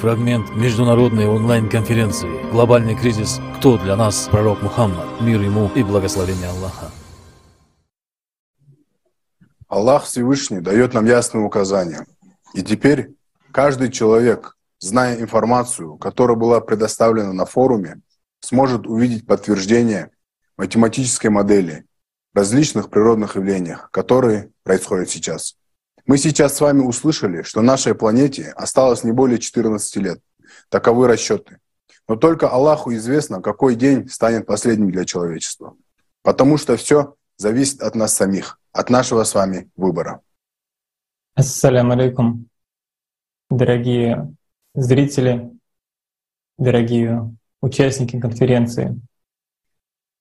[0.00, 3.40] Фрагмент международной онлайн-конференции «Глобальный кризис.
[3.56, 5.22] Кто для нас пророк Мухаммад?
[5.22, 6.90] Мир ему и благословение Аллаха».
[9.68, 12.06] Аллах Всевышний дает нам ясные указания.
[12.52, 13.14] И теперь
[13.52, 18.02] каждый человек, зная информацию, которая была предоставлена на форуме,
[18.40, 20.10] сможет увидеть подтверждение
[20.58, 21.86] математической модели
[22.34, 25.56] различных природных явлениях, которые происходят сейчас.
[26.06, 30.20] Мы сейчас с вами услышали, что нашей планете осталось не более 14 лет.
[30.68, 31.58] Таковы расчеты.
[32.08, 35.76] Но только Аллаху известно, какой день станет последним для человечества.
[36.22, 40.20] Потому что все зависит от нас самих, от нашего с вами выбора.
[41.34, 42.48] Ассаляму алейкум,
[43.50, 44.32] дорогие
[44.74, 45.50] зрители,
[46.56, 49.00] дорогие участники конференции.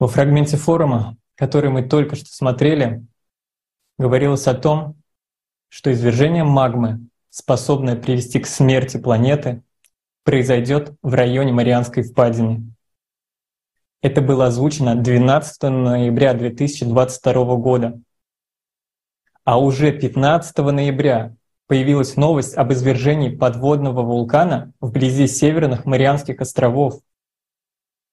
[0.00, 3.06] Во фрагменте форума, который мы только что смотрели,
[3.96, 4.96] говорилось о том,
[5.68, 9.62] что извержение магмы, способное привести к смерти планеты,
[10.24, 12.72] произойдет в районе Марианской впадины.
[14.00, 18.00] Это было озвучено 12 ноября 2022 года.
[19.44, 21.34] А уже 15 ноября
[21.66, 27.00] появилась новость об извержении подводного вулкана вблизи Северных Марианских островов.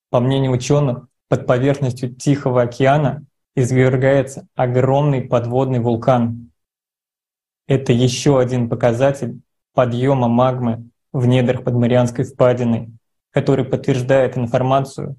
[0.09, 6.45] По мнению ученых, под поверхностью Тихого океана извергается огромный подводный вулкан.
[7.67, 9.39] Это еще один показатель
[9.73, 12.91] подъема магмы в недрах под Марианской впадиной,
[13.31, 15.16] который подтверждает информацию,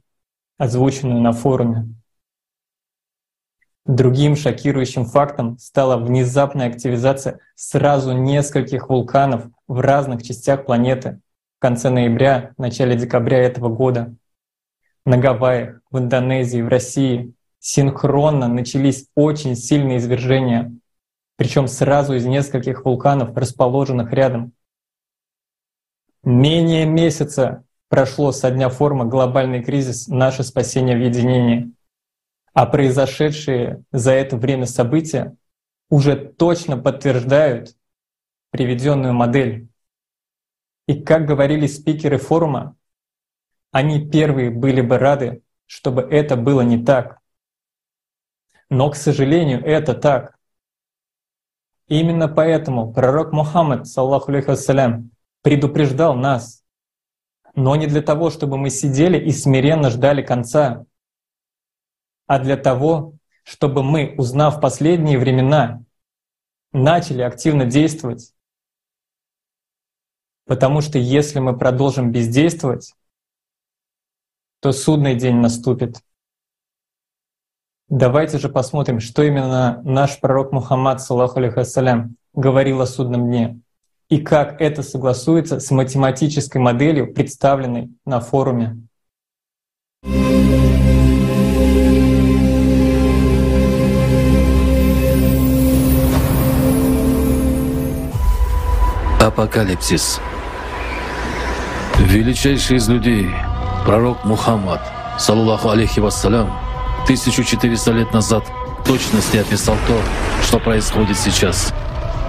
[0.56, 1.92] озвученную на форуме.
[3.84, 11.20] Другим шокирующим фактом стала внезапная активизация сразу нескольких вулканов в разных частях планеты
[11.58, 14.14] в конце ноября, начале декабря этого года.
[15.04, 20.72] На Гавайях, в Индонезии, в России синхронно начались очень сильные извержения—
[21.36, 24.52] причем сразу из нескольких вулканов, расположенных рядом.
[26.22, 30.08] Менее месяца прошло со дня форума «Глобальный кризис.
[30.08, 31.72] Наше спасение в единении»,
[32.52, 35.36] а произошедшие за это время события
[35.90, 37.76] уже точно подтверждают
[38.50, 39.68] приведенную модель.
[40.88, 42.76] И как говорили спикеры форума,
[43.72, 47.20] они первые были бы рады, чтобы это было не так.
[48.70, 50.35] Но, к сожалению, это так.
[51.88, 55.08] Именно поэтому пророк Мухаммад, саллаху алейхи
[55.42, 56.64] предупреждал нас,
[57.54, 60.84] но не для того, чтобы мы сидели и смиренно ждали конца,
[62.26, 63.14] а для того,
[63.44, 65.84] чтобы мы, узнав последние времена,
[66.72, 68.34] начали активно действовать.
[70.44, 72.94] Потому что если мы продолжим бездействовать,
[74.60, 76.02] то судный день наступит.
[77.88, 83.60] Давайте же посмотрим, что именно наш пророк Мухаммад, саллаху алейхиссалям, говорил о судном дне
[84.08, 88.76] и как это согласуется с математической моделью, представленной на форуме.
[99.20, 100.20] Апокалипсис.
[102.00, 103.28] Величайший из людей,
[103.84, 104.80] пророк Мухаммад,
[105.18, 106.65] саллаху алейхи вассалям,
[107.06, 108.44] 1400 лет назад
[108.84, 109.96] точности описал то,
[110.44, 111.72] что происходит сейчас.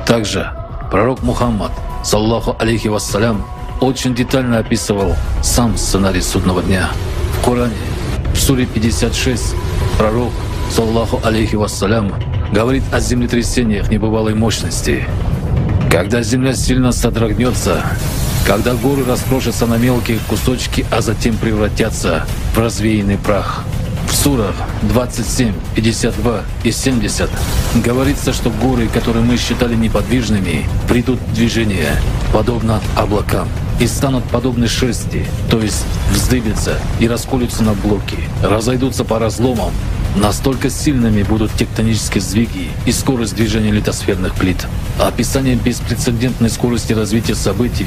[0.06, 0.52] Также
[0.92, 1.72] пророк Мухаммад,
[2.04, 3.44] саллаху алейхи вассалям,
[3.82, 6.92] очень детально описывал сам сценарий судного дня.
[7.40, 7.74] В Коране,
[8.36, 9.56] в суре 56,
[9.98, 10.32] пророк,
[10.72, 12.14] саллаху алейхи вассалям,
[12.52, 15.08] говорит о землетрясениях небывалой мощности.
[15.92, 17.84] Когда земля сильно содрогнется,
[18.46, 23.64] когда горы раскрошатся на мелкие кусочки, а затем превратятся в развеянный прах–
[24.08, 27.30] в сурах 27, 52 и 70
[27.84, 32.02] говорится, что горы, которые мы считали неподвижными, придут в движение,
[32.34, 33.48] подобно облакам,
[33.80, 39.72] и станут подобны шерсти, то есть вздыбятся и расколются на блоки, разойдутся по разломам,
[40.16, 44.66] Настолько сильными будут тектонические сдвиги и скорость движения литосферных плит.
[45.00, 47.86] Описание беспрецедентной скорости развития событий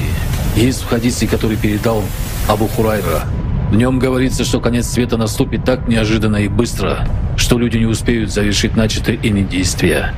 [0.54, 2.04] есть в хадисе, который передал
[2.46, 3.24] Абу Хурайра
[3.70, 7.06] в нем говорится, что конец света наступит так неожиданно и быстро,
[7.36, 10.12] что люди не успеют завершить начатое ими действия.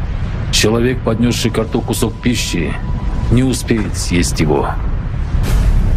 [0.52, 2.72] Человек, поднесший к рту кусок пищи,
[3.30, 4.70] не успеет съесть его.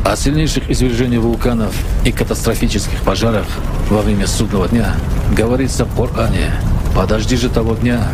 [0.06, 1.74] О сильнейших извержениях вулканов
[2.06, 3.46] и катастрофических пожарах
[3.90, 4.96] во время судного дня
[5.36, 6.52] говорится в Коране.
[6.94, 8.08] Подожди же того дня,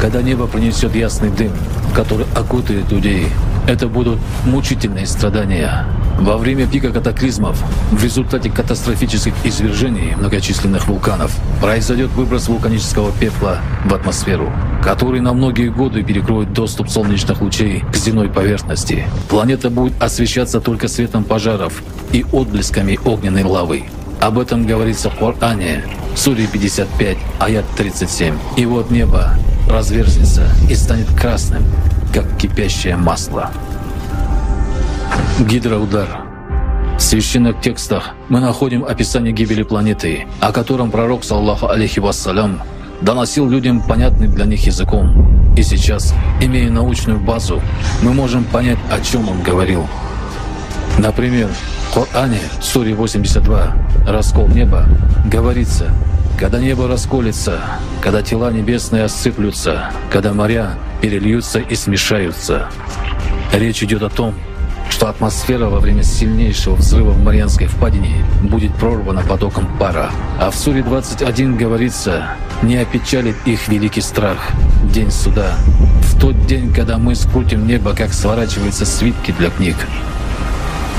[0.00, 1.52] когда небо принесет ясный дым,
[1.94, 3.26] который окутает людей,
[3.66, 5.86] Это будут мучительные страдания.
[6.18, 13.92] Во время пика катаклизмов, в результате катастрофических извержений многочисленных вулканов, произойдет выброс вулканического пепла в
[13.92, 14.52] атмосферу,
[14.82, 19.06] который на многие годы перекроет доступ солнечных лучей к земной поверхности.
[19.28, 21.82] Планета будет освещаться только светом пожаров
[22.12, 23.84] и отблесками огненной лавы.
[24.20, 25.84] Об этом говорится в Коране,
[26.16, 28.34] Суре 55, аят 37.
[28.56, 29.34] И вот небо
[29.68, 31.64] разверзнется и станет красным,
[32.12, 33.50] как кипящее масло.
[35.40, 36.06] Гидроудар.
[36.96, 42.62] В священных текстах мы находим описание гибели планеты, о котором пророк, саллаху алейхи вассалям,
[43.00, 45.52] доносил людям понятным для них языком.
[45.56, 47.60] И сейчас, имея научную базу,
[48.00, 49.88] мы можем понять, о чем он говорил.
[50.98, 51.48] Например,
[51.90, 53.76] в Коране, суре 82,
[54.06, 54.86] «Раскол неба»,
[55.26, 55.90] говорится,
[56.38, 57.58] когда небо расколется,
[58.00, 62.68] когда тела небесные осыплются, когда моря перельются и смешаются.
[63.52, 64.34] Речь идет о том,
[64.90, 70.10] что атмосфера во время сильнейшего взрыва в Марианской впадине будет прорвана потоком пара.
[70.40, 74.38] А в Суре 21 говорится, не опечалит их великий страх,
[74.84, 75.56] день суда,
[76.02, 79.76] в тот день, когда мы скрутим небо, как сворачиваются свитки для книг.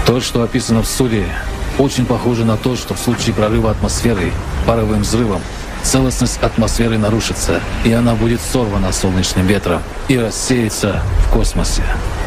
[0.05, 1.25] То, что описано в Суре,
[1.77, 4.31] очень похоже на то, что в случае прорыва атмосферы
[4.65, 5.41] паровым взрывом
[5.85, 11.83] целостность атмосферы нарушится, и она будет сорвана солнечным ветром и рассеется в космосе.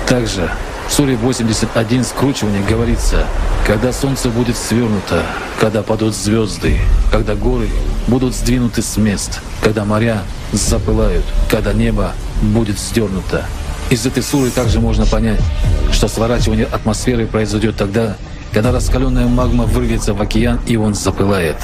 [0.07, 0.51] Также
[0.89, 3.27] в Суре 81 скручивание говорится,
[3.67, 5.23] когда солнце будет свернуто,
[5.61, 6.79] когда падут звезды,
[7.13, 7.69] когда горы
[8.09, 13.45] будут сдвинуты с мест, когда моря запылают, когда небо будет сдернуто.
[13.91, 15.41] Из этой суры также можно понять,
[15.93, 18.17] что сворачивание атмосферы произойдет тогда,
[18.53, 21.57] когда раскаленная магма вырвется в океан и он запылает.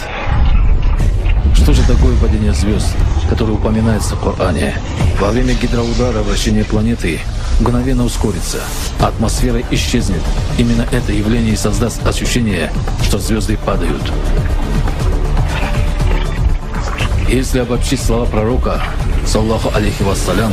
[1.54, 2.88] Что же такое падение звезд,
[3.28, 4.74] которое упоминается в Коране?
[5.20, 7.20] Во время гидроудара вращение планеты
[7.60, 8.58] мгновенно ускорится,
[9.00, 10.22] атмосфера исчезнет.
[10.58, 12.70] Именно это явление создаст ощущение,
[13.02, 14.02] что звезды падают.
[17.28, 18.82] Если обобщить слова пророка,
[19.26, 20.52] саллаху алейхи вассалям,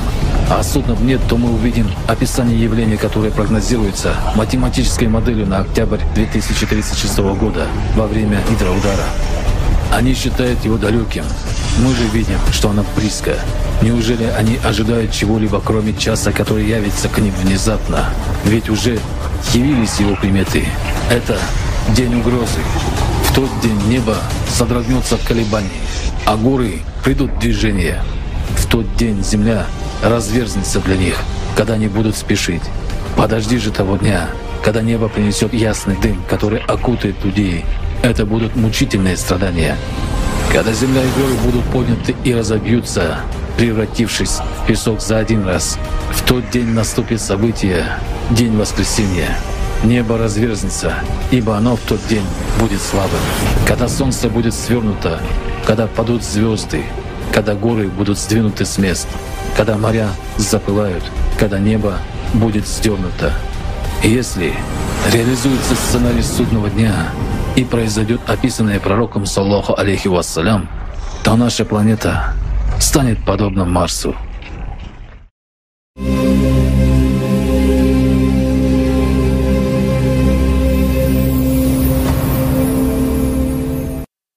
[0.49, 7.17] а суднов нет, то мы увидим описание явления, которое прогнозируется математической моделью на октябрь 2036
[7.19, 9.05] года во время гидроудара.
[9.91, 11.25] Они считают его далеким.
[11.79, 13.35] Мы же видим, что оно близко.
[13.81, 18.05] Неужели они ожидают чего-либо, кроме часа, который явится к ним внезапно?
[18.45, 18.99] Ведь уже
[19.53, 20.65] явились его приметы.
[21.09, 21.37] Это
[21.89, 22.59] день угрозы.
[23.25, 24.15] В тот день небо
[24.49, 25.69] содрогнется в колебании,
[26.25, 28.01] а горы придут в движение.
[28.57, 29.65] В тот день земля
[30.03, 31.15] разверзнется для них,
[31.55, 32.63] когда они будут спешить.
[33.17, 34.29] Подожди же того дня,
[34.63, 37.65] когда небо принесет ясный дым, который окутает людей.
[38.01, 39.77] Это будут мучительные страдания.
[40.51, 43.19] Когда земля и горы будут подняты и разобьются,
[43.57, 45.77] превратившись в песок за один раз,
[46.11, 47.85] в тот день наступит событие,
[48.31, 49.37] день воскресения.
[49.83, 50.95] Небо разверзнется,
[51.31, 52.25] ибо оно в тот день
[52.59, 53.19] будет слабым.
[53.67, 55.21] Когда солнце будет свернуто,
[55.65, 56.83] когда падут звезды,
[57.31, 59.07] когда горы будут сдвинуты с мест,
[59.55, 61.03] когда моря запылают,
[61.39, 61.97] когда небо
[62.33, 63.33] будет сдернуто.
[64.03, 64.53] Если
[65.11, 67.11] реализуется сценарий судного дня
[67.55, 70.69] и произойдет описанное пророком Саллаху алейхи вассалям,
[71.23, 72.33] то наша планета
[72.79, 74.15] станет подобна Марсу.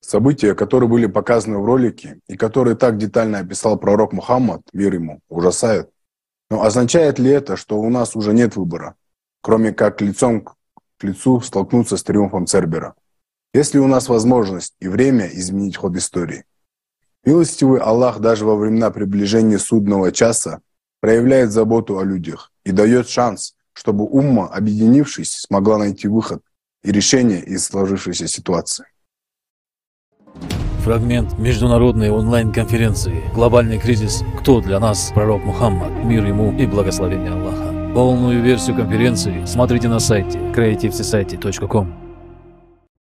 [0.00, 5.20] События, которые были показаны в ролике и которые так детально описал пророк Мухаммад, мир ему,
[5.28, 5.90] ужасают.
[6.50, 8.94] Но означает ли это, что у нас уже нет выбора,
[9.40, 10.54] кроме как лицом к
[11.02, 12.94] лицу столкнуться с триумфом Цербера?
[13.54, 16.44] Есть ли у нас возможность и время изменить ход истории?
[17.24, 20.60] Милостивый Аллах даже во времена приближения судного часа
[21.00, 26.42] проявляет заботу о людях и дает шанс, чтобы умма, объединившись, смогла найти выход
[26.82, 28.86] и решение из сложившейся ситуации.
[30.80, 34.22] Фрагмент международной онлайн-конференции «Глобальный кризис.
[34.40, 35.92] Кто для нас пророк Мухаммад?
[36.04, 37.94] Мир ему и благословение Аллаха».
[37.94, 42.03] Полную версию конференции смотрите на сайте creativesociety.com.